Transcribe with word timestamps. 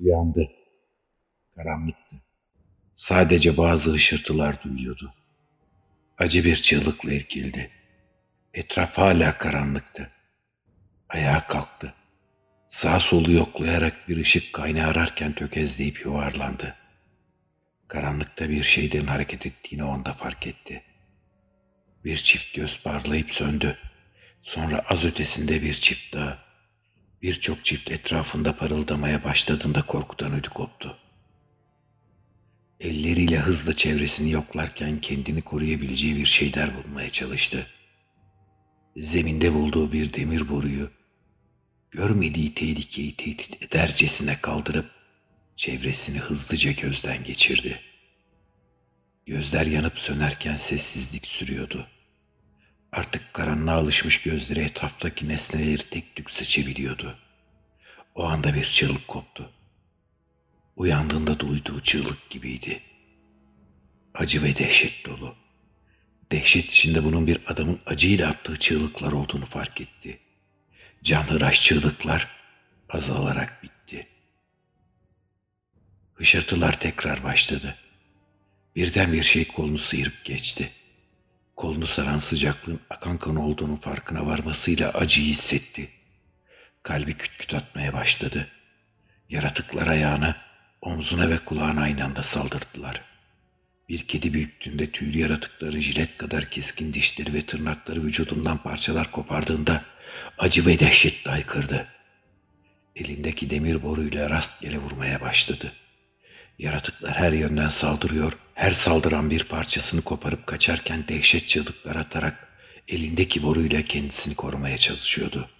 Uyandı. 0.00 0.48
Karanlıktı. 1.56 2.16
Sadece 2.92 3.56
bazı 3.56 3.92
hışırtılar 3.92 4.62
duyuyordu. 4.62 5.14
Acı 6.18 6.44
bir 6.44 6.56
çığlıkla 6.56 7.12
irkildi. 7.12 7.70
Etraf 8.54 8.98
hala 8.98 9.38
karanlıktı. 9.38 10.10
Ayağa 11.08 11.46
kalktı. 11.46 11.94
Sağ 12.66 13.00
solu 13.00 13.32
yoklayarak 13.32 14.08
bir 14.08 14.16
ışık 14.16 14.52
kaynağı 14.52 14.90
ararken 14.90 15.32
tökezleyip 15.32 16.04
yuvarlandı. 16.04 16.76
Karanlıkta 17.88 18.48
bir 18.48 18.62
şeyden 18.62 19.06
hareket 19.06 19.46
ettiğini 19.46 19.84
o 19.84 19.88
anda 19.88 20.12
fark 20.12 20.46
etti. 20.46 20.82
Bir 22.04 22.16
çift 22.16 22.54
göz 22.54 22.82
parlayıp 22.82 23.32
söndü. 23.32 23.78
Sonra 24.42 24.84
az 24.88 25.04
ötesinde 25.04 25.62
bir 25.62 25.74
çift 25.74 26.14
daha. 26.14 26.49
Birçok 27.22 27.64
çift 27.64 27.90
etrafında 27.90 28.56
parıldamaya 28.56 29.24
başladığında 29.24 29.82
korkudan 29.82 30.32
ödü 30.32 30.48
koptu. 30.48 30.98
Elleriyle 32.80 33.38
hızla 33.38 33.76
çevresini 33.76 34.30
yoklarken 34.30 35.00
kendini 35.00 35.42
koruyabileceği 35.42 36.16
bir 36.16 36.26
şeyler 36.26 36.70
bulmaya 36.76 37.10
çalıştı. 37.10 37.66
Zeminde 38.96 39.54
bulduğu 39.54 39.92
bir 39.92 40.12
demir 40.12 40.48
boruyu 40.48 40.90
görmediği 41.90 42.54
tehlikeyi 42.54 43.16
tehdit 43.16 43.62
edercesine 43.62 44.40
kaldırıp 44.40 44.90
çevresini 45.56 46.18
hızlıca 46.18 46.72
gözden 46.72 47.24
geçirdi. 47.24 47.80
Gözler 49.26 49.66
yanıp 49.66 49.98
sönerken 49.98 50.56
sessizlik 50.56 51.26
sürüyordu. 51.26 51.86
Artık 52.92 53.34
karanlığa 53.34 53.76
alışmış 53.76 54.22
gözleri 54.22 54.60
etraftaki 54.60 55.28
nesneleri 55.28 55.90
tek 55.90 56.16
tük 56.16 56.30
seçebiliyordu. 56.30 57.18
O 58.14 58.24
anda 58.24 58.54
bir 58.54 58.64
çığlık 58.64 59.08
koptu. 59.08 59.50
Uyandığında 60.76 61.40
duyduğu 61.40 61.80
çığlık 61.80 62.30
gibiydi. 62.30 62.82
Acı 64.14 64.42
ve 64.42 64.56
dehşet 64.56 65.06
dolu. 65.06 65.34
Dehşet 66.32 66.64
içinde 66.64 67.04
bunun 67.04 67.26
bir 67.26 67.38
adamın 67.46 67.80
acıyla 67.86 68.28
attığı 68.28 68.58
çığlıklar 68.58 69.12
olduğunu 69.12 69.46
fark 69.46 69.80
etti. 69.80 70.18
Canhıraş 71.02 71.64
çığlıklar 71.64 72.28
azalarak 72.88 73.62
bitti. 73.62 74.06
Hışırtılar 76.14 76.80
tekrar 76.80 77.24
başladı. 77.24 77.76
Birden 78.76 79.12
bir 79.12 79.22
şey 79.22 79.48
kolunu 79.48 79.78
sıyırıp 79.78 80.24
geçti. 80.24 80.70
Kolunu 81.60 81.86
saran 81.86 82.18
sıcaklığın 82.18 82.80
akan 82.90 83.18
kan 83.18 83.36
olduğunun 83.36 83.76
farkına 83.76 84.26
varmasıyla 84.26 84.90
acıyı 84.90 85.26
hissetti. 85.26 85.88
Kalbi 86.82 87.14
küt 87.14 87.38
küt 87.38 87.54
atmaya 87.54 87.92
başladı. 87.92 88.46
Yaratıklar 89.28 89.86
ayağına, 89.86 90.36
omzuna 90.80 91.30
ve 91.30 91.38
kulağına 91.38 91.82
aynı 91.82 92.04
anda 92.04 92.22
saldırdılar. 92.22 93.02
Bir 93.88 94.06
kedi 94.06 94.34
büyüklüğünde 94.34 94.90
tüylü 94.90 95.18
yaratıkların 95.18 95.80
jilet 95.80 96.16
kadar 96.16 96.44
keskin 96.44 96.94
dişleri 96.94 97.34
ve 97.34 97.42
tırnakları 97.42 98.04
vücudundan 98.04 98.58
parçalar 98.62 99.10
kopardığında 99.10 99.82
acı 100.38 100.66
ve 100.66 100.78
dehşetle 100.78 101.30
aykırdı. 101.30 101.86
Elindeki 102.96 103.50
demir 103.50 103.82
boruyla 103.82 104.30
rastgele 104.30 104.78
vurmaya 104.78 105.20
başladı. 105.20 105.72
Yaratıklar 106.60 107.16
her 107.16 107.32
yönden 107.32 107.68
saldırıyor, 107.68 108.32
her 108.54 108.70
saldıran 108.70 109.30
bir 109.30 109.44
parçasını 109.44 110.02
koparıp 110.02 110.46
kaçarken 110.46 111.08
dehşet 111.08 111.48
çığlıklar 111.48 111.96
atarak 111.96 112.48
elindeki 112.88 113.42
boruyla 113.42 113.82
kendisini 113.82 114.34
korumaya 114.34 114.78
çalışıyordu. 114.78 115.50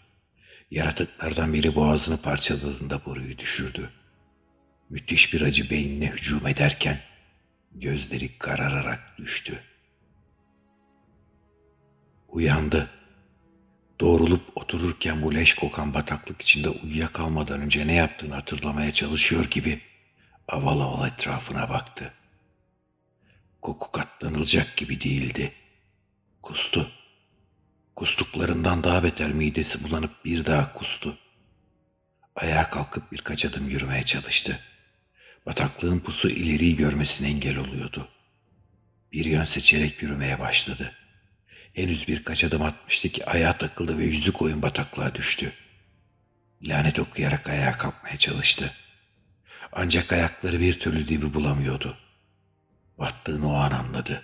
Yaratıklardan 0.71 1.53
biri 1.53 1.75
boğazını 1.75 2.23
parçaladığında 2.23 3.05
boruyu 3.05 3.39
düşürdü. 3.39 3.91
Müthiş 4.91 5.35
bir 5.35 5.41
acı 5.41 5.71
beynine 5.71 6.07
hücum 6.07 6.47
ederken 6.47 6.99
gözleri 7.73 8.39
karararak 8.39 9.19
düştü. 9.19 9.61
Uyandı. 12.29 12.91
Doğrulup 14.01 14.43
otururken 14.55 15.23
bu 15.23 15.35
leş 15.35 15.55
kokan 15.55 15.95
bataklık 15.95 16.43
içinde 16.43 16.69
uyuyakalmadan 16.69 17.61
önce 17.61 17.87
ne 17.87 17.95
yaptığını 17.95 18.35
hatırlamaya 18.35 18.93
çalışıyor 18.93 19.45
gibi 19.51 19.81
aval 20.51 20.81
aval 20.81 21.09
etrafına 21.09 21.69
baktı. 21.69 22.13
Koku 23.63 23.93
katlanılacak 23.93 24.77
gibi 24.77 25.01
değildi. 25.01 25.53
Kustu. 26.43 26.91
Kustuklarından 27.97 28.85
daha 28.85 29.05
beter 29.05 29.33
midesi 29.33 29.85
bulanıp 29.85 30.25
bir 30.25 30.47
daha 30.47 30.75
kustu. 30.75 31.19
Ayağa 32.37 32.69
kalkıp 32.69 33.13
birkaç 33.13 33.45
adım 33.45 33.69
yürümeye 33.69 34.03
çalıştı. 34.03 34.61
Bataklığın 35.47 36.01
pusu 36.01 36.31
ileriyi 36.31 36.77
görmesine 36.77 37.29
engel 37.29 37.57
oluyordu. 37.57 38.09
Bir 39.13 39.25
yön 39.25 39.45
seçerek 39.45 40.03
yürümeye 40.03 40.39
başladı. 40.39 40.93
Henüz 41.75 42.09
birkaç 42.09 42.45
adım 42.45 42.63
atmıştı 42.63 43.09
ki 43.09 43.27
ayağa 43.27 43.59
takıldı 43.59 43.99
ve 43.99 44.05
yüzü 44.05 44.33
koyun 44.33 44.63
bataklığa 44.63 45.15
düştü. 45.15 45.53
Lanet 46.63 46.99
okuyarak 46.99 47.49
ayağa 47.49 47.73
kalkmaya 47.73 48.17
çalıştı. 48.17 48.73
Ancak 49.73 50.13
ayakları 50.13 50.61
bir 50.61 50.79
türlü 50.79 51.09
dibi 51.09 51.35
bulamıyordu. 51.35 51.97
Battığını 52.99 53.53
o 53.53 53.55
an 53.55 53.71
anladı. 53.71 54.23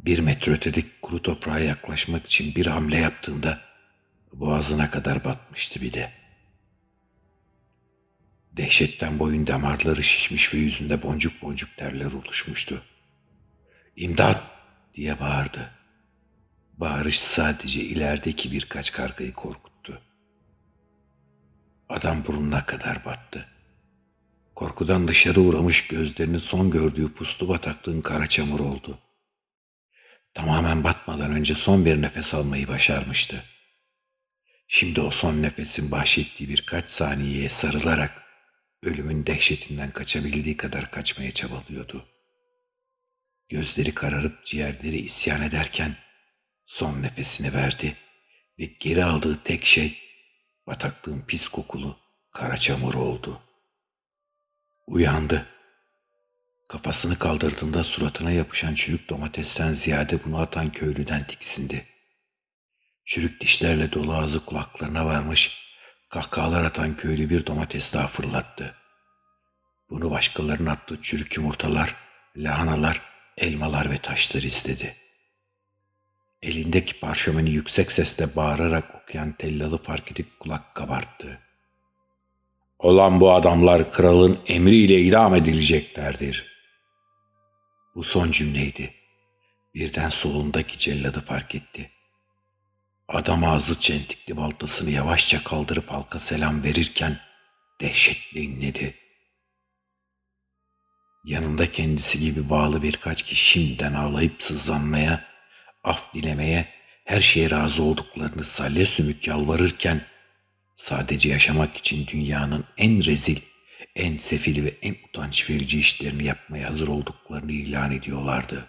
Bir 0.00 0.18
metre 0.18 0.52
ötedeki 0.52 1.00
kuru 1.02 1.22
toprağa 1.22 1.58
yaklaşmak 1.58 2.26
için 2.26 2.54
bir 2.54 2.66
hamle 2.66 2.96
yaptığında 2.96 3.60
boğazına 4.32 4.90
kadar 4.90 5.24
batmıştı 5.24 5.80
bir 5.80 5.92
de. 5.92 6.12
Dehşetten 8.52 9.18
boyun 9.18 9.46
damarları 9.46 10.02
şişmiş 10.02 10.54
ve 10.54 10.58
yüzünde 10.58 11.02
boncuk 11.02 11.42
boncuk 11.42 11.76
terler 11.76 12.12
oluşmuştu. 12.12 12.82
İmdat 13.96 14.42
diye 14.94 15.20
bağırdı. 15.20 15.70
Bağırış 16.72 17.20
sadece 17.20 17.80
ilerideki 17.80 18.52
birkaç 18.52 18.92
kargayı 18.92 19.32
korkuttu. 19.32 20.02
Adam 21.88 22.24
burnuna 22.26 22.66
kadar 22.66 23.04
battı. 23.04 23.48
Korkudan 24.58 25.08
dışarı 25.08 25.40
uğramış 25.40 25.86
gözlerinin 25.86 26.38
son 26.38 26.70
gördüğü 26.70 27.12
puslu 27.12 27.48
bataklığın 27.48 28.00
kara 28.00 28.26
çamur 28.26 28.60
oldu. 28.60 28.98
Tamamen 30.34 30.84
batmadan 30.84 31.32
önce 31.32 31.54
son 31.54 31.84
bir 31.84 32.02
nefes 32.02 32.34
almayı 32.34 32.68
başarmıştı. 32.68 33.44
Şimdi 34.68 35.00
o 35.00 35.10
son 35.10 35.42
nefesin 35.42 35.90
bahşettiği 35.90 36.48
birkaç 36.48 36.90
saniyeye 36.90 37.48
sarılarak 37.48 38.22
ölümün 38.82 39.26
dehşetinden 39.26 39.90
kaçabildiği 39.90 40.56
kadar 40.56 40.90
kaçmaya 40.90 41.32
çabalıyordu. 41.32 42.06
Gözleri 43.48 43.94
kararıp 43.94 44.46
ciğerleri 44.46 44.96
isyan 44.96 45.42
ederken 45.42 45.96
son 46.64 47.02
nefesini 47.02 47.54
verdi 47.54 47.96
ve 48.58 48.64
geri 48.64 49.04
aldığı 49.04 49.42
tek 49.44 49.66
şey 49.66 49.98
bataklığın 50.66 51.24
pis 51.28 51.48
kokulu 51.48 51.98
kara 52.30 52.56
çamur 52.56 52.94
oldu. 52.94 53.42
Uyandı. 54.88 55.46
Kafasını 56.68 57.18
kaldırdığında 57.18 57.84
suratına 57.84 58.30
yapışan 58.30 58.74
çürük 58.74 59.10
domatesten 59.10 59.72
ziyade 59.72 60.24
bunu 60.24 60.38
atan 60.38 60.72
köylüden 60.72 61.24
tiksindi. 61.26 61.86
Çürük 63.04 63.40
dişlerle 63.40 63.92
dolu 63.92 64.14
ağzı 64.14 64.44
kulaklarına 64.44 65.06
varmış, 65.06 65.72
kahkahalar 66.10 66.64
atan 66.64 66.96
köylü 66.96 67.30
bir 67.30 67.46
domates 67.46 67.94
daha 67.94 68.06
fırlattı. 68.06 68.74
Bunu 69.90 70.10
başkalarının 70.10 70.70
attığı 70.70 71.02
çürük 71.02 71.36
yumurtalar, 71.36 71.94
lahanalar, 72.36 73.00
elmalar 73.36 73.90
ve 73.90 73.98
taşlar 73.98 74.42
istedi. 74.42 74.96
Elindeki 76.42 77.00
parşömeni 77.00 77.50
yüksek 77.50 77.92
sesle 77.92 78.36
bağırarak 78.36 79.02
okuyan 79.02 79.32
tellalı 79.32 79.82
fark 79.82 80.12
edip 80.12 80.38
kulak 80.38 80.74
kabarttı. 80.74 81.47
Olan 82.78 83.20
bu 83.20 83.32
adamlar 83.32 83.90
kralın 83.90 84.38
emriyle 84.46 85.00
idam 85.00 85.34
edileceklerdir. 85.34 86.46
Bu 87.94 88.02
son 88.04 88.30
cümleydi. 88.30 88.94
Birden 89.74 90.08
solundaki 90.08 90.78
celladı 90.78 91.20
fark 91.20 91.54
etti. 91.54 91.90
Adam 93.08 93.44
ağzı 93.44 93.80
çentikli 93.80 94.36
baltasını 94.36 94.90
yavaşça 94.90 95.44
kaldırıp 95.44 95.90
halka 95.90 96.18
selam 96.18 96.64
verirken 96.64 97.18
dehşetle 97.80 98.40
inledi. 98.40 98.94
Yanında 101.24 101.72
kendisi 101.72 102.20
gibi 102.20 102.50
bağlı 102.50 102.82
birkaç 102.82 103.22
kişi 103.22 103.44
şimdiden 103.44 103.94
ağlayıp 103.94 104.42
sızlanmaya, 104.42 105.24
af 105.84 106.14
dilemeye, 106.14 106.68
her 107.04 107.20
şeye 107.20 107.50
razı 107.50 107.82
olduklarını 107.82 108.44
salya 108.44 108.86
sümük 108.86 109.26
yalvarırken 109.28 110.06
sadece 110.78 111.28
yaşamak 111.28 111.76
için 111.76 112.06
dünyanın 112.06 112.64
en 112.76 113.04
rezil, 113.04 113.40
en 113.96 114.16
sefil 114.16 114.64
ve 114.64 114.68
en 114.82 114.96
utanç 115.08 115.50
verici 115.50 115.78
işlerini 115.78 116.24
yapmaya 116.24 116.70
hazır 116.70 116.88
olduklarını 116.88 117.52
ilan 117.52 117.92
ediyorlardı. 117.92 118.68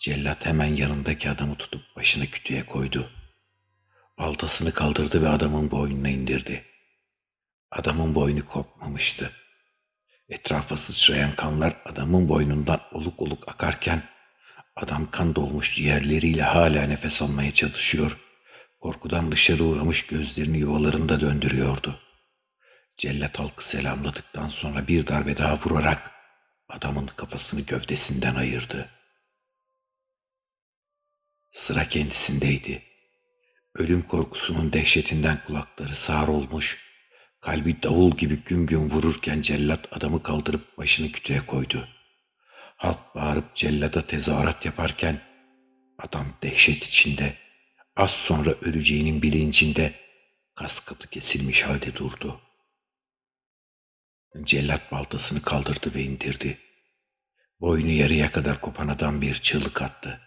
Cellat 0.00 0.46
hemen 0.46 0.74
yanındaki 0.74 1.30
adamı 1.30 1.54
tutup 1.54 1.96
başını 1.96 2.26
kütüğe 2.26 2.66
koydu. 2.66 3.10
Baltasını 4.18 4.72
kaldırdı 4.72 5.22
ve 5.22 5.28
adamın 5.28 5.70
boynuna 5.70 6.08
indirdi. 6.08 6.64
Adamın 7.70 8.14
boynu 8.14 8.46
kopmamıştı. 8.46 9.32
Etrafa 10.28 10.76
sıçrayan 10.76 11.36
kanlar 11.36 11.76
adamın 11.84 12.28
boynundan 12.28 12.80
oluk 12.92 13.22
oluk 13.22 13.48
akarken 13.48 14.02
adam 14.76 15.10
kan 15.10 15.34
dolmuş 15.34 15.76
ciğerleriyle 15.76 16.42
hala 16.42 16.82
nefes 16.82 17.22
almaya 17.22 17.52
çalışıyor. 17.52 18.27
Korkudan 18.80 19.32
dışarı 19.32 19.64
uğramış 19.64 20.06
gözlerini 20.06 20.58
yuvalarında 20.58 21.20
döndürüyordu. 21.20 22.00
Cellat 22.96 23.38
halkı 23.38 23.68
selamladıktan 23.68 24.48
sonra 24.48 24.88
bir 24.88 25.06
darbe 25.06 25.36
daha 25.36 25.58
vurarak 25.58 26.10
adamın 26.68 27.06
kafasını 27.06 27.60
gövdesinden 27.60 28.34
ayırdı. 28.34 28.88
Sıra 31.50 31.88
kendisindeydi. 31.88 32.82
Ölüm 33.74 34.02
korkusunun 34.02 34.72
dehşetinden 34.72 35.42
kulakları 35.46 35.96
sağır 35.96 36.28
olmuş, 36.28 36.94
kalbi 37.40 37.82
davul 37.82 38.16
gibi 38.16 38.42
güm 38.44 38.66
güm 38.66 38.90
vururken 38.90 39.42
cellat 39.42 39.92
adamı 39.92 40.22
kaldırıp 40.22 40.78
başını 40.78 41.12
kütüğe 41.12 41.46
koydu. 41.46 41.88
Halk 42.76 43.14
bağırıp 43.14 43.54
cellada 43.56 44.06
tezahürat 44.06 44.64
yaparken 44.64 45.20
adam 45.98 46.26
dehşet 46.42 46.84
içinde, 46.84 47.47
az 47.98 48.10
sonra 48.10 48.54
öleceğinin 48.62 49.22
bilincinde 49.22 49.92
kas 50.54 50.80
katı 50.80 51.08
kesilmiş 51.08 51.62
halde 51.62 51.96
durdu. 51.96 52.40
Cellat 54.44 54.92
baltasını 54.92 55.42
kaldırdı 55.42 55.94
ve 55.94 56.02
indirdi. 56.02 56.58
Boynu 57.60 57.90
yarıya 57.90 58.30
kadar 58.30 58.60
kopan 58.60 58.88
adam 58.88 59.20
bir 59.20 59.34
çığlık 59.34 59.82
attı. 59.82 60.20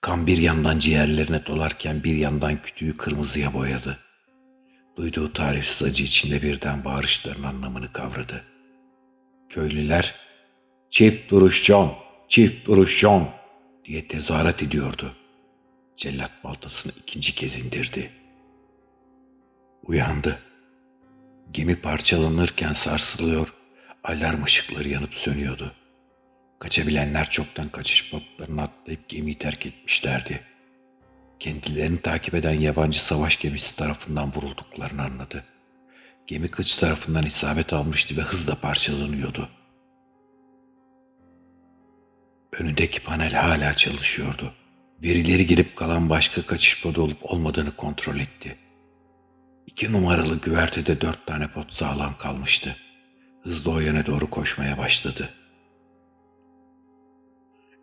Kan 0.00 0.26
bir 0.26 0.38
yandan 0.38 0.78
ciğerlerine 0.78 1.46
dolarken 1.46 2.04
bir 2.04 2.14
yandan 2.16 2.62
kütüğü 2.62 2.96
kırmızıya 2.96 3.54
boyadı. 3.54 3.98
Duyduğu 4.96 5.32
tarifsiz 5.32 5.88
acı 5.88 6.04
içinde 6.04 6.42
birden 6.42 6.84
bağırışların 6.84 7.42
anlamını 7.42 7.92
kavradı. 7.92 8.44
Köylüler 9.48 10.14
çift 10.90 11.30
duruş 11.30 11.64
John, 11.64 11.92
çift 12.28 12.66
duruş 12.66 12.98
John 12.98 13.28
diye 13.84 14.08
tezahürat 14.08 14.62
ediyordu. 14.62 15.14
Cellat 15.98 16.44
baltasını 16.44 16.92
ikinci 17.02 17.34
kez 17.34 17.64
indirdi. 17.64 18.10
Uyandı. 19.82 20.38
Gemi 21.50 21.80
parçalanırken 21.80 22.72
sarsılıyor, 22.72 23.54
alarm 24.04 24.44
ışıkları 24.44 24.88
yanıp 24.88 25.14
sönüyordu. 25.14 25.72
Kaçabilenler 26.58 27.30
çoktan 27.30 27.68
kaçış 27.68 28.12
botlarına 28.12 28.62
atlayıp 28.62 29.08
gemiyi 29.08 29.38
terk 29.38 29.66
etmişlerdi. 29.66 30.40
Kendilerini 31.40 32.00
takip 32.00 32.34
eden 32.34 32.60
yabancı 32.60 33.04
savaş 33.04 33.40
gemisi 33.40 33.76
tarafından 33.76 34.34
vurulduklarını 34.34 35.02
anladı. 35.02 35.44
Gemi 36.26 36.48
kıç 36.48 36.76
tarafından 36.76 37.26
isabet 37.26 37.72
almıştı 37.72 38.16
ve 38.16 38.20
hızla 38.20 38.54
parçalanıyordu. 38.54 39.48
Önündeki 42.52 43.02
panel 43.02 43.32
hala 43.32 43.76
çalışıyordu. 43.76 44.54
Verileri 45.02 45.46
gelip 45.46 45.76
kalan 45.76 46.10
başka 46.10 46.42
kaçış 46.42 46.82
podu 46.82 47.02
olup 47.02 47.18
olmadığını 47.32 47.70
kontrol 47.70 48.16
etti. 48.16 48.58
İki 49.66 49.92
numaralı 49.92 50.40
güvertede 50.40 51.00
dört 51.00 51.26
tane 51.26 51.48
pot 51.48 51.72
sağlam 51.72 52.16
kalmıştı. 52.16 52.76
Hızla 53.42 53.70
o 53.70 53.80
yöne 53.80 54.06
doğru 54.06 54.30
koşmaya 54.30 54.78
başladı. 54.78 55.28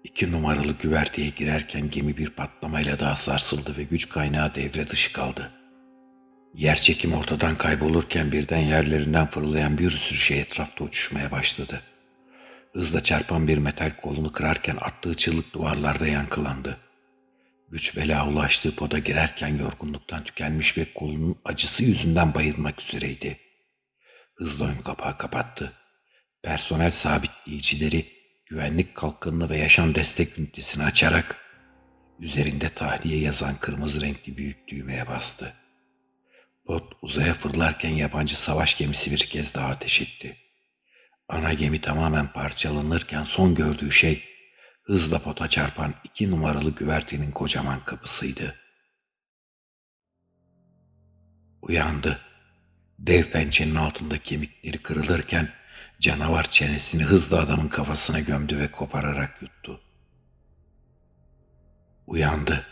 İki 0.04 0.32
numaralı 0.32 0.72
güverteye 0.72 1.30
girerken 1.30 1.90
gemi 1.90 2.18
bir 2.18 2.30
patlamayla 2.30 3.00
daha 3.00 3.16
sarsıldı 3.16 3.78
ve 3.78 3.84
güç 3.84 4.10
kaynağı 4.10 4.56
devre 4.56 4.90
dışı 4.90 5.14
kaldı. 5.14 5.52
Yer 6.54 6.76
çekim 6.76 7.14
ortadan 7.14 7.58
kaybolurken 7.58 8.32
birden 8.32 8.62
yerlerinden 8.62 9.28
fırlayan 9.28 9.78
bir 9.78 9.90
sürü 9.90 10.18
şey 10.18 10.40
etrafta 10.40 10.84
uçuşmaya 10.84 11.32
başladı. 11.32 11.82
Hızla 12.74 13.04
çarpan 13.04 13.48
bir 13.48 13.58
metal 13.58 13.92
kolunu 13.98 14.32
kırarken 14.32 14.78
attığı 14.82 15.16
çığlık 15.16 15.54
duvarlarda 15.54 16.08
yankılandı. 16.08 16.85
Güç 17.76 17.98
bela 17.98 18.28
ulaştığı 18.28 18.76
poda 18.76 19.00
girerken 19.00 19.58
yorgunluktan 19.58 20.24
tükenmiş 20.24 20.78
ve 20.78 20.94
kolunun 20.94 21.38
acısı 21.46 21.84
yüzünden 21.84 22.36
bayılmak 22.36 22.82
üzereydi. 22.82 23.40
Hızla 24.36 24.66
ön 24.66 24.76
kapağı 24.76 25.18
kapattı. 25.18 25.74
Personel 26.44 26.92
sabitleyicileri 26.92 28.06
güvenlik 28.46 28.96
kalkanını 28.96 29.50
ve 29.50 29.58
yaşam 29.58 29.96
destek 29.96 30.40
ünitesini 30.40 30.84
açarak 30.84 31.38
üzerinde 32.20 32.70
tahliye 32.70 33.20
yazan 33.20 33.56
kırmızı 33.56 34.02
renkli 34.02 34.38
büyük 34.38 34.68
düğmeye 34.68 35.08
bastı. 35.08 35.54
Bot 36.68 36.94
uzaya 37.02 37.34
fırlarken 37.34 37.94
yabancı 37.94 38.42
savaş 38.42 38.78
gemisi 38.78 39.12
bir 39.12 39.18
kez 39.18 39.56
daha 39.56 39.68
ateş 39.68 40.02
etti. 40.02 40.38
Ana 41.30 41.54
gemi 41.54 41.82
tamamen 41.82 42.34
parçalanırken 42.34 43.24
son 43.24 43.56
gördüğü 43.56 43.92
şey 43.92 44.35
hızla 44.86 45.20
pota 45.20 45.50
çarpan 45.50 45.94
iki 46.04 46.32
numaralı 46.32 46.70
güvertenin 46.70 47.32
kocaman 47.32 47.84
kapısıydı. 47.84 48.56
Uyandı. 51.62 52.20
Dev 53.00 53.24
pençenin 53.24 53.76
altında 53.76 54.18
kemikleri 54.18 54.78
kırılırken 54.78 55.50
canavar 56.00 56.44
çenesini 56.50 57.04
hızla 57.04 57.40
adamın 57.40 57.68
kafasına 57.68 58.20
gömdü 58.20 58.60
ve 58.60 58.72
kopararak 58.72 59.42
yuttu. 59.42 59.82
Uyandı. 62.08 62.66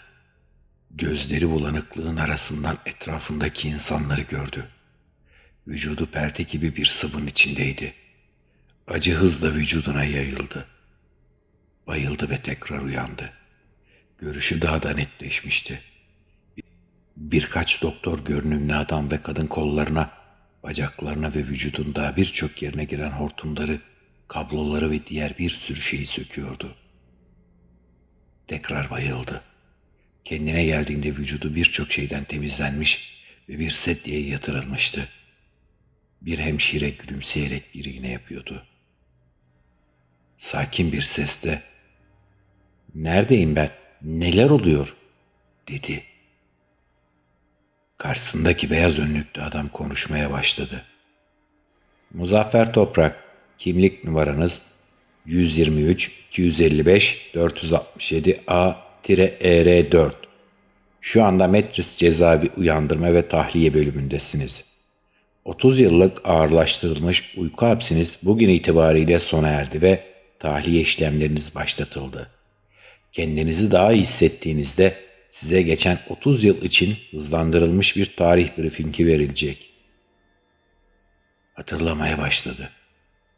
Gözleri 0.92 1.50
bulanıklığın 1.50 2.18
arasından 2.18 2.78
etrafındaki 2.86 3.70
insanları 3.70 4.22
gördü. 4.22 4.68
Vücudu 5.68 6.12
pelte 6.12 6.44
gibi 6.44 6.76
bir 6.76 6.86
sıvın 6.86 7.28
içindeydi. 7.28 7.94
Acı 8.88 9.16
hızla 9.16 9.54
vücuduna 9.54 10.04
yayıldı. 10.04 10.73
Bayıldı 11.88 12.30
ve 12.30 12.38
tekrar 12.38 12.80
uyandı. 12.80 13.34
Görüşü 14.18 14.62
daha 14.62 14.84
da 14.84 14.94
netleşmişti. 14.94 15.82
Birkaç 17.18 17.82
doktor 17.82 18.26
görünümlü 18.26 18.76
adam 18.76 19.12
ve 19.12 19.18
kadın 19.18 19.48
kollarına, 19.48 20.12
bacaklarına 20.64 21.34
ve 21.34 21.40
vücudunda 21.40 22.16
birçok 22.16 22.62
yerine 22.62 22.84
giren 22.84 23.10
hortumları, 23.10 23.80
kabloları 24.28 24.92
ve 24.92 25.08
diğer 25.08 25.38
bir 25.38 25.50
sürü 25.50 25.82
şeyi 25.82 26.06
söküyordu. 26.06 26.76
Tekrar 28.48 28.90
bayıldı. 28.90 29.42
Kendine 30.24 30.66
geldiğinde 30.66 31.16
vücudu 31.16 31.56
birçok 31.56 31.92
şeyden 31.92 32.24
temizlenmiş 32.24 33.24
ve 33.50 33.60
bir 33.60 33.70
sedyeye 33.70 34.28
yatırılmıştı. 34.28 35.08
Bir 36.22 36.40
hemşire 36.40 36.90
gülümseyerek 36.90 37.76
bir 37.76 37.86
iğne 37.86 38.12
yapıyordu. 38.12 38.66
Sakin 40.38 40.92
bir 40.92 41.02
sesle 41.02 41.62
''Neredeyim 42.96 43.56
ben? 43.56 43.70
Neler 44.02 44.50
oluyor?'' 44.50 44.96
dedi. 45.68 46.04
Karşısındaki 47.98 48.72
beyaz 48.72 49.00
önlüklü 49.00 49.42
adam 49.42 49.68
konuşmaya 49.68 50.32
başladı. 50.32 50.86
Muzaffer 52.14 52.74
Toprak, 52.74 53.24
kimlik 53.58 54.04
numaranız 54.04 54.62
123 55.26 56.26
255 56.30 57.32
467 57.34 58.42
A-ER4. 58.48 60.12
Şu 61.02 61.24
anda 61.24 61.48
Metris 61.48 61.98
cezaevi 61.98 62.50
uyandırma 62.58 63.14
ve 63.14 63.28
tahliye 63.28 63.74
bölümündesiniz. 63.74 64.74
30 65.46 65.80
yıllık 65.80 66.22
ağırlaştırılmış 66.30 67.38
uyku 67.38 67.66
hapsiniz 67.66 68.18
bugün 68.24 68.50
itibariyle 68.50 69.20
sona 69.20 69.48
erdi 69.50 69.82
ve 69.82 70.04
tahliye 70.40 70.82
işlemleriniz 70.82 71.56
başlatıldı. 71.56 72.30
Kendinizi 73.14 73.72
daha 73.72 73.94
iyi 73.94 74.02
hissettiğinizde 74.02 74.98
size 75.30 75.62
geçen 75.62 76.00
30 76.10 76.44
yıl 76.44 76.62
için 76.62 76.98
hızlandırılmış 77.12 77.96
bir 77.96 78.16
tarih 78.16 78.58
briefingi 78.58 79.08
verilecek. 79.08 79.74
Hatırlamaya 81.54 82.18
başladı 82.18 82.70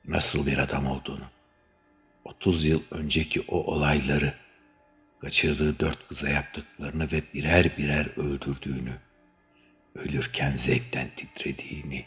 nasıl 0.07 0.45
bir 0.45 0.57
adam 0.57 0.87
olduğunu. 0.87 1.25
30 2.25 2.65
yıl 2.65 2.81
önceki 2.91 3.41
o 3.41 3.57
olayları, 3.57 4.33
kaçırdığı 5.19 5.79
dört 5.79 6.07
kıza 6.07 6.29
yaptıklarını 6.29 7.11
ve 7.11 7.21
birer 7.33 7.77
birer 7.77 8.07
öldürdüğünü, 8.17 8.97
ölürken 9.95 10.51
zevkten 10.57 11.07
titrediğini. 11.15 12.05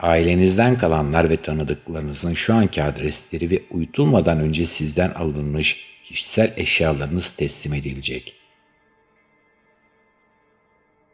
Ailenizden 0.00 0.78
kalanlar 0.78 1.30
ve 1.30 1.42
tanıdıklarınızın 1.42 2.34
şu 2.34 2.54
anki 2.54 2.82
adresleri 2.82 3.50
ve 3.50 3.62
uyutulmadan 3.70 4.40
önce 4.40 4.66
sizden 4.66 5.10
alınmış 5.10 6.00
kişisel 6.04 6.52
eşyalarınız 6.56 7.32
teslim 7.32 7.74
edilecek. 7.74 8.34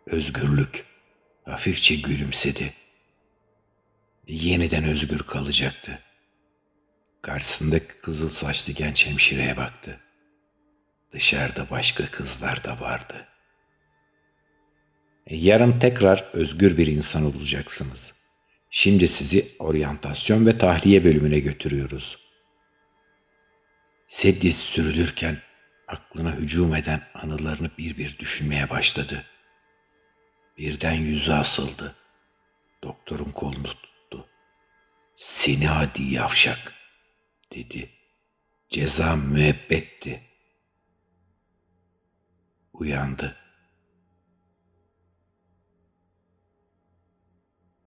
Özgürlük 0.06 0.84
hafifçe 1.44 1.94
gülümsedi. 1.94 2.72
Yeniden 4.28 4.84
özgür 4.84 5.18
kalacaktı. 5.18 5.98
Karşısındaki 7.22 7.86
kızıl 7.86 8.28
saçlı 8.28 8.72
genç 8.72 9.06
hemşireye 9.06 9.56
baktı. 9.56 10.00
Dışarıda 11.12 11.70
başka 11.70 12.06
kızlar 12.06 12.64
da 12.64 12.80
vardı. 12.80 13.26
Yarın 15.30 15.78
tekrar 15.78 16.30
özgür 16.32 16.76
bir 16.76 16.86
insan 16.86 17.24
olacaksınız. 17.24 18.23
Şimdi 18.76 19.08
sizi 19.08 19.48
oryantasyon 19.58 20.46
ve 20.46 20.58
tahliye 20.58 21.04
bölümüne 21.04 21.38
götürüyoruz. 21.38 22.18
Sedyes 24.06 24.56
sürülürken 24.56 25.38
aklına 25.88 26.32
hücum 26.32 26.74
eden 26.74 27.02
anılarını 27.14 27.70
bir 27.78 27.98
bir 27.98 28.18
düşünmeye 28.18 28.70
başladı. 28.70 29.24
Birden 30.58 30.94
yüzü 30.94 31.32
asıldı. 31.32 31.96
Doktorun 32.82 33.32
kolunu 33.32 33.64
tuttu. 33.64 34.28
Seni 35.16 35.70
adi 35.70 36.02
yavşak 36.02 36.74
dedi. 37.52 37.90
Ceza 38.68 39.16
müebbetti. 39.16 40.22
Uyandı. 42.72 43.43